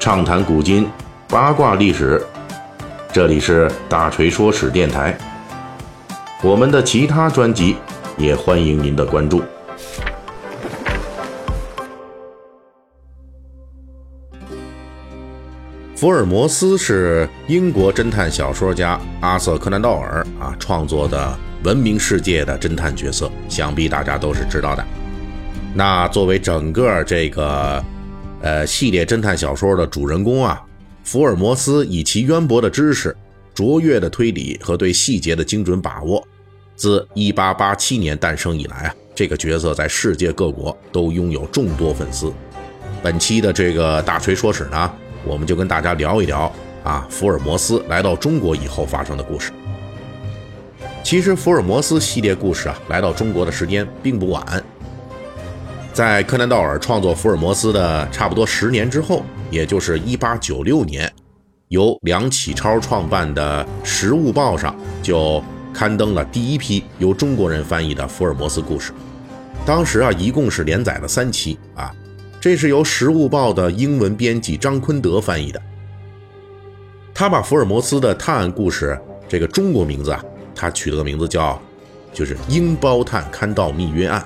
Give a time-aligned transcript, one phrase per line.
[0.00, 0.88] 畅谈古今，
[1.28, 2.24] 八卦历史。
[3.12, 5.14] 这里是大锤说史电台。
[6.42, 7.76] 我们的其他专辑
[8.16, 9.44] 也欢迎您的关注。
[15.94, 24.82] 福尔摩斯是英国侦探小说家阿瑟·柯南道尔啊创作的闻名世界的侦探角色，想必大家都是知道的。
[25.74, 27.84] 那作为整个这个。
[28.42, 30.62] 呃，系列侦探小说的主人公啊，
[31.04, 33.14] 福尔摩斯以其渊博的知识、
[33.54, 36.26] 卓越的推理和对细节的精准把握，
[36.74, 42.32] 自1887年诞生以来啊，这个角色在世界各国都拥有众多粉丝。
[43.02, 44.90] 本期的这个大锤说史呢，
[45.24, 46.50] 我们就跟大家聊一聊
[46.82, 49.52] 啊，福尔摩斯来到中国以后发生的故事。
[51.02, 54.62] 其实，福尔摩斯系列故事啊，来到中国的时间并不晚。
[55.92, 61.12] 在柯南道尔创作福尔摩斯的差不多十年之后，也就是一八九六年，
[61.68, 65.42] 由梁启超创办的《时务报》上就
[65.74, 68.92] 刊登了第一批由中国人翻译的福尔摩斯故事。
[69.66, 71.92] 当时啊，一共是连载了三期啊。
[72.40, 75.60] 这是由《时务报》的英文编辑张坤德翻译的。
[77.12, 81.60] 他把福尔摩斯的探案故事这个中国名字啊，他取了个名字叫，
[82.14, 84.20] 就是《英包探勘盗密约案》。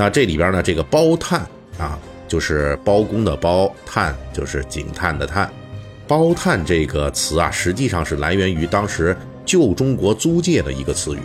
[0.00, 5.52] 那这里边呢，这个包探啊，就是包公的包，探就是警探的探。
[6.08, 11.20] 包探这个词啊，实际上是来源于当时旧中国租界的一个词语，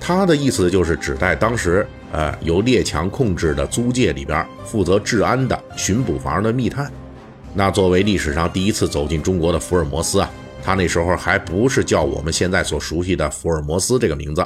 [0.00, 6.90] 它的意思就是指代当时呃由列强控制的租界里边负责治安的巡捕房的密探。
[7.52, 10.30] 那作为历史上第一次走进中国的福尔摩斯啊，
[10.62, 14.42] 他那时候还不是叫我们现在所熟悉的福尔摩斯这个名字。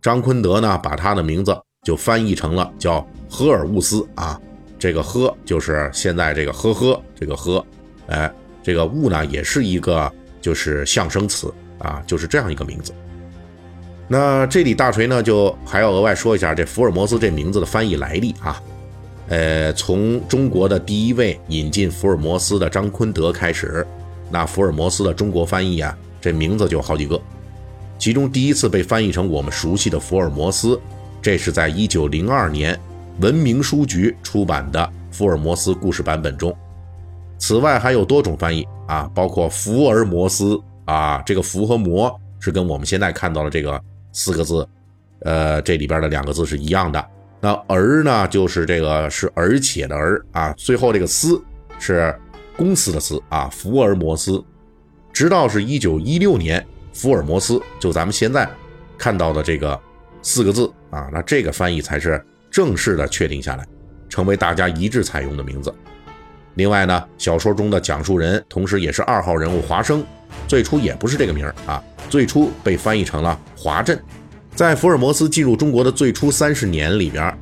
[0.00, 1.52] 张坤德呢，把他的名字。
[1.86, 4.40] 就翻译成了叫赫尔乌斯啊，
[4.76, 7.64] 这个呵就是现在这个呵呵这个呵，
[8.08, 8.28] 哎，
[8.60, 12.92] 这个雾呢也是一个就是象声词啊，就是这样一个名字。
[14.08, 18.60] 那这里大锤呢就还要额外说一下这福尔摩斯这名字的翻译来历啊，
[19.28, 23.86] 呃，从中国的第一位引进福尔摩斯的张坤德开始，
[24.28, 27.20] 那福尔摩斯的中国翻译啊，这名字就好几个，
[27.96, 30.80] 其中第一次被翻译成我们熟悉的福尔摩斯。
[31.26, 32.80] 这是在一九零二年
[33.18, 36.56] 文明书局出版的福尔摩斯故事版本中。
[37.36, 43.82] 此外还有多种翻译啊，包括福尔摩斯啊，这个福和摩是跟我们现在看到的这个
[44.12, 44.68] 四个字，
[45.22, 47.04] 呃，这里边的两个字是一样的。
[47.40, 51.42] 那儿呢，就是这个是而且的儿啊，最后这个斯
[51.80, 52.16] 是
[52.56, 54.40] 公司的司啊，福尔摩斯。
[55.12, 58.48] 直到是一九一六年，福尔摩斯就咱们现在
[58.96, 59.76] 看到的这个。
[60.22, 63.66] 四个字啊，那这个翻译才是正式的确定下来，
[64.08, 65.72] 成为大家一致采用的名字。
[66.54, 70.02] 另外呢，小说中的讲述人，同时也是二号人物华生，
[70.48, 74.02] 最初也不是这个名儿啊，最初被翻译成了华振。
[74.54, 77.36] 在福尔摩斯进入中国的最初三十年里边，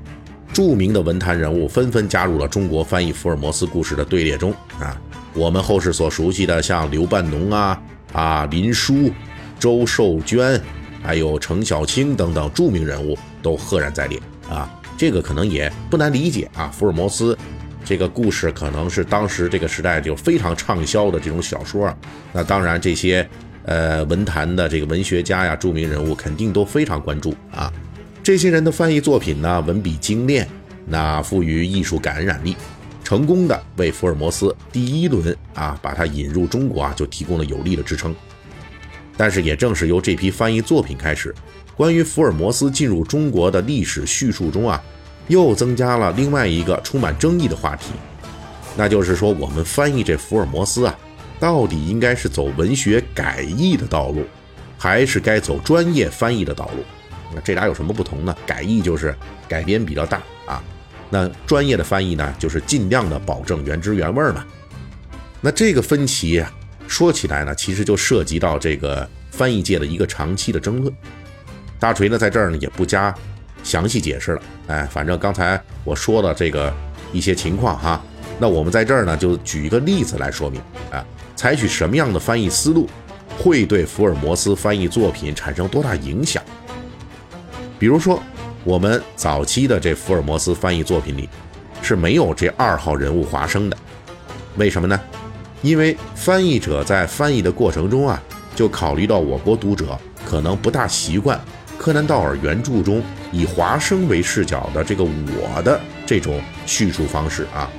[0.53, 5.01] 著名的文坛人物纷纷加入了中国翻译福尔摩斯故事的队列中啊。
[5.33, 7.81] 我们后世所熟悉的像刘半农啊、
[8.13, 9.13] 啊林殊、
[9.61, 10.61] 周寿娟。
[11.07, 14.19] 还有程小青等等著名人物都赫然在列
[14.49, 16.72] 啊，这个可能也不难理解啊。
[16.75, 17.37] 福尔摩斯
[17.84, 21.97] 这个故事可能是当时这个时代就非常畅销的这种小说啊。
[22.32, 23.28] 那当然，这些
[23.66, 27.71] 呃文坛的这个文学家呀、著名人物肯定都非常关注啊。
[28.22, 30.49] 这些人的翻译作品呢，文笔精炼，
[30.87, 32.56] 那富于艺术感染力，
[33.05, 38.16] 成功的为福尔摩斯第一轮啊把它引入中国啊就提供了有力的支撑。
[39.16, 41.34] 但是也正是由这批翻译作品开始，
[41.77, 44.83] 关于福尔摩斯进入中国的历史叙述中啊，
[45.29, 47.87] 又增加了另外一个充满争议的话题，
[48.77, 50.97] 那就是说我们翻译这福尔摩斯啊，
[51.41, 54.25] 到底应该是走文学改译的道路，
[54.79, 56.83] 还是该走专业翻译的道路？
[57.35, 58.37] 那这俩有什么不同呢？
[58.47, 59.15] 改译就是
[59.49, 60.62] 改编比较大啊，
[61.11, 64.44] 那专业的翻译呢，就是尽量的保证原汁原味嘛。
[65.41, 66.53] 那这个分歧啊。
[66.87, 70.94] 说起来呢，其实就涉及到这个翻译界的一个长期的争论。
[71.85, 73.15] 大锤呢，在这儿呢也不加
[73.63, 74.43] 详细解释了。
[74.69, 76.73] 哎，反正刚才我说的这个
[77.13, 78.01] 一些情况哈，
[78.39, 80.59] 那我们在这儿呢就举一个例子来说明
[80.91, 81.05] 啊，
[81.37, 82.89] 采取什么样的翻译思路
[83.37, 86.43] 会对福尔摩斯翻译作品产生多大影响？
[87.79, 88.19] 比如说，
[88.65, 91.29] 我们早期的这福尔摩斯翻译作品里
[91.83, 93.77] 是没有这二号人物华生的，
[94.57, 94.99] 为什么呢？
[95.61, 98.19] 因为翻译者在翻译的过程中啊，
[98.57, 101.39] 就考虑到我国读者可能不大习惯
[101.79, 107.71] 柯南道尔原著中以华生为视角的这个我的这种叙述方式啊，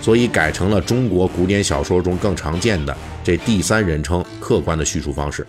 [0.00, 5.46] 所以改成了中国古典小说中更常见的这第三人称客观的叙述方式。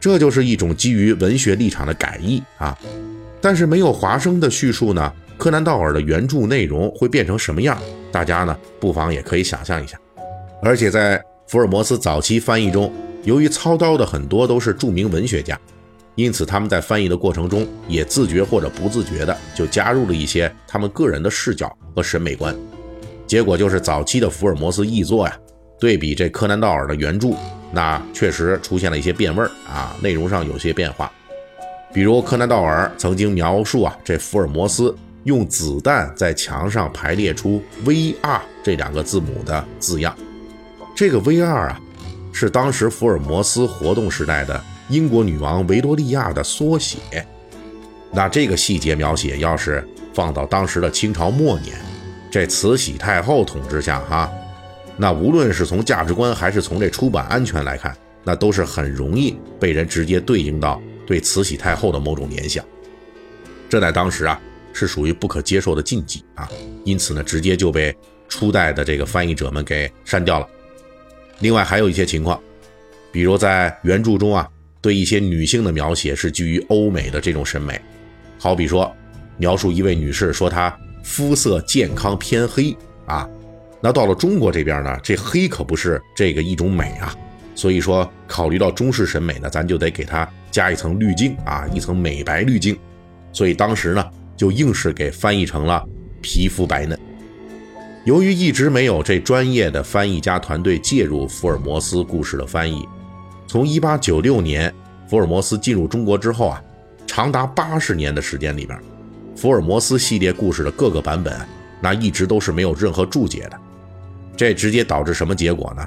[0.00, 2.76] 这就是一种基于文学立场的改译啊。
[3.40, 7.78] 但是没有华生的叙述呢，柯南道尔的原著内容会变成什么样？
[8.10, 9.98] 大家呢不妨也可以想象一下。
[10.62, 12.92] 而且在福尔摩斯早期翻译中，
[13.24, 15.58] 由于操刀的很多都是著名文学家，
[16.18, 22.52] 因此他们在翻译的过程中也自觉或者不自觉的就加入了一些他们个人的视角和审美观。
[23.24, 25.38] 结果就是早期的福尔摩斯译作呀，
[25.78, 27.36] 对比这柯南道尔的原著，
[27.70, 31.08] 那确实出现了一些变味儿啊，内容上有些变化。
[31.92, 34.92] 比如柯南道尔曾经描述啊，这福尔摩斯
[35.22, 40.12] 用子弹在墙上排列出 “V.R.” 这两个字母的字样。
[40.96, 41.68] 这个 V.R.
[41.68, 41.80] 啊，
[42.32, 46.98] 是当时福尔摩斯活动时代的英国女王维多利亚的缩写。
[48.12, 51.76] 那这个细节描写要是放到当时的清朝末年，
[52.30, 54.30] 这慈禧太后统治下哈，
[54.96, 60.80] 那无论是从价值观还是从这出版安全来看，那都是很容易被人直接对应到。
[61.06, 62.62] 对慈禧太后的某种联想，
[63.66, 64.38] 这在当时啊
[64.74, 66.46] 是属于不可接受的禁忌啊，
[66.84, 67.96] 因此呢，直接就被
[68.28, 70.46] 初代的这个翻译者们给删掉了。
[71.38, 72.38] 另外还有一些情况，
[73.10, 74.46] 比如在原著中啊，
[74.80, 77.80] 对一些女性的描写是基于欧美的这种审美，
[78.38, 78.94] 好比说
[79.36, 82.76] 描述一位女士说她肤色健康偏黑
[83.06, 83.28] 啊，
[83.80, 87.14] 那到了中国这边呢，这黑可不是这个一种美啊。
[87.54, 92.78] 所以说，考虑到中式审美呢，咱就得给它加一层滤镜啊，一层美白滤镜。
[93.32, 95.84] 所以当时呢，就硬是给翻译成了
[96.22, 96.96] 皮肤白嫩。
[98.04, 102.86] 由于一直没有这专业的翻译家团队介入福尔摩斯故事的翻译，
[103.48, 104.72] 从1896年
[105.08, 106.62] 福尔摩斯进入中国之后啊，
[107.06, 108.78] 长达八十年的时间里边，
[109.34, 111.34] 福尔摩斯系列故事的各个版本，
[111.80, 113.58] 那一直都是没有任何注解的。
[114.36, 115.82] 这直接导致什么结果呢？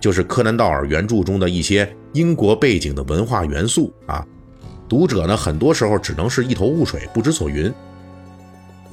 [0.00, 4.26] 就是柯南道尔原著中的一些英国背景的文化元素啊，
[4.88, 7.70] 读者呢很多时候只能是一头雾水，不知所云。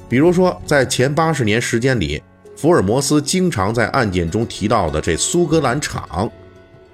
[0.06, 2.22] 比如说，在前八十年时间里，
[2.58, 6.30] 福尔摩斯经常在案件中提到的这苏格兰场，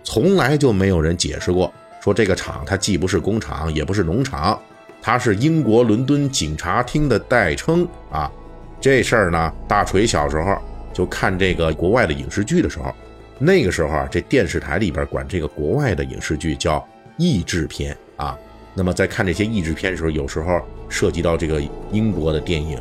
[0.02, 4.58] 从来就没有人解释过，说这个厂它既不是工厂，也不是农场，
[5.02, 8.30] 它是英国伦敦警察厅的代称啊。
[8.80, 10.56] 这事儿呢，大锤小时候
[10.92, 12.94] 就看这个国外的影视剧的时候。
[13.40, 16.84] 那个时候啊，这电视台里边管这个国外的影视剧叫
[17.16, 18.36] 译制片啊。
[18.74, 21.62] 那么在看这些译制片的时候，有时候涉及到这个
[21.92, 22.80] 英国的电影，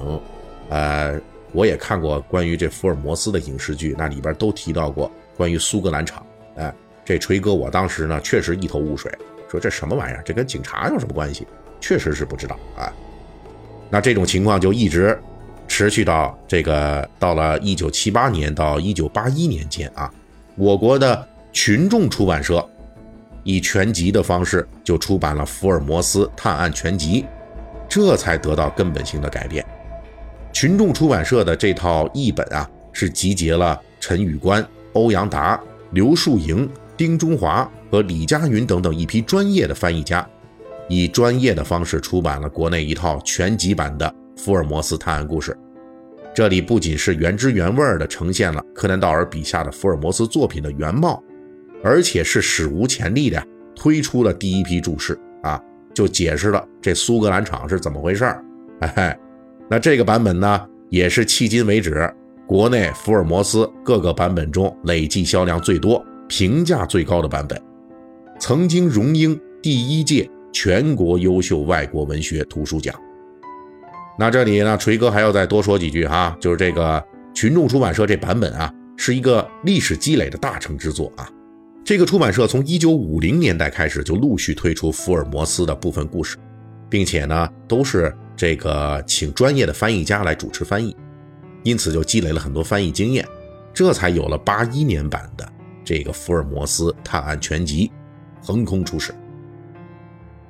[0.69, 1.19] 呃，
[1.51, 6.25] 我也看过关于这福尔摩斯的影视剧，那里边都提到过关于苏格兰场。
[6.55, 6.73] 哎，
[7.07, 9.09] 这锤哥我当时呢确实一头雾水，
[9.49, 10.21] 说这什么玩意儿？
[10.25, 11.47] 这跟警察有什么关系？
[11.79, 12.91] 确实是不知道啊。
[13.89, 15.17] 那这种情况就一直
[15.69, 20.13] 持续到这个到了一九七八年到一九八一年间啊。
[20.57, 22.67] 我国的群众出版社
[23.45, 27.21] 以全集的方式就出版了《福尔摩斯探案全集》，
[27.87, 29.65] 这才得到根本性的改变。
[30.51, 35.57] 群众出版社的这套译本啊，是集结了陈宇官、欧阳达、
[35.91, 40.27] 刘树营、丁中华和李佳云等等一批专业的翻译家，
[40.89, 44.13] 以专业的方式出版了国内一套全集版的
[44.43, 45.51] 《福尔摩斯探案故事》。
[46.33, 51.23] 这里不仅是原汁原味地呈现了柯南道尔笔下的福尔摩斯作品的原貌，
[51.83, 53.43] 而且是史无前例的
[53.75, 55.61] 推出了第一批注释啊，
[55.93, 58.43] 就解释了这苏格兰场是怎么回事儿。
[58.79, 59.17] 哎，
[59.69, 62.11] 那这个版本呢，也是迄今为止
[62.47, 67.61] 国内福尔摩斯各个版本中累计销量最多、评价最高的版本，
[68.39, 72.93] 曾经荣膺第一届全国优秀外国文学图书奖。
[74.19, 77.03] 那这里呢，锤哥还要再多说几句哈，就是这个
[77.33, 81.29] 群众出版社这版本啊，是一个历史积累的大成之作啊。
[81.85, 86.35] 这个出版社从一九五零年代开始就陆续推出福尔摩斯的部分故事，
[86.89, 90.95] 并且呢，都是这个请专业的翻译家来主持翻译，
[91.63, 93.25] 因此就积累了很多翻译经验，
[93.73, 95.47] 这才有了八一年版的
[95.87, 97.89] 这个福尔摩斯探案全集
[98.43, 99.15] 横空出世。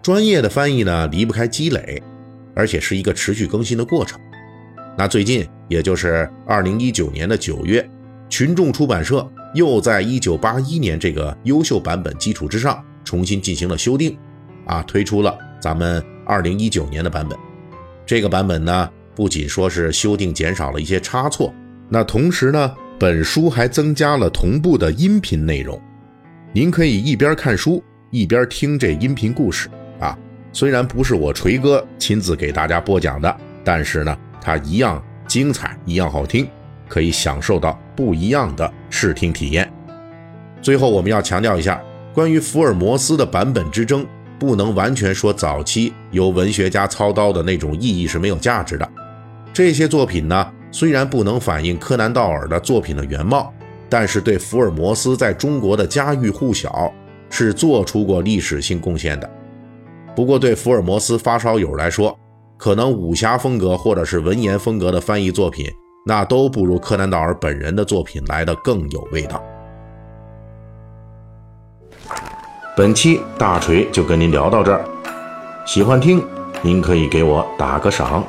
[0.01, 2.01] 专业的翻译呢，离不开积累。
[2.55, 4.19] 而且是一个持续更新的过程。
[4.97, 7.87] 那最近，也就是二零一九年的九月，
[8.29, 14.17] 群众出版社又在一九八一年这个优秀版本基础之上重新进行了修订，
[14.65, 17.37] 啊，推出了咱们二零一九年的版本。
[18.07, 21.53] 这个版本呢，不仅说是修订减少了一些差错，
[21.87, 25.79] 那同时呢，本书还增加了同步的音频内容，
[26.51, 30.17] 您可以一边看书一边听这音频故事啊。
[30.51, 36.47] 虽然不是我锤哥亲自给大家播讲的，但是呢，它一样精彩，一样好听，
[36.87, 39.71] 可以享受到不一样的视听体验。
[40.59, 41.79] 最后，我们要强调一下，
[42.15, 44.03] 关于福尔摩斯的版本之争，
[44.39, 48.91] 不能完全说早期由文学家操刀的那种意义是没有价值的。
[49.53, 53.53] 这些作品呢，虽然不能反映柯南道尔的作品的原貌，
[53.89, 56.93] 但是对福尔摩斯在中国的家喻户晓
[57.29, 59.29] 是做出过历史性贡献的。
[60.15, 62.17] 不过，对福尔摩斯发烧友来说，
[62.57, 65.67] 可能武侠风格或者是文言风格的翻译作品，
[66.05, 69.43] 那都不如柯南道尔本人的作品来的更有味道。
[72.75, 74.85] 本期大锤就跟您聊到这儿，
[75.65, 76.23] 喜欢听
[76.61, 78.25] 您可以给我打个赏。